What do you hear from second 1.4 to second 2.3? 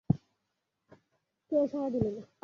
কেহ সাড়া দিল না।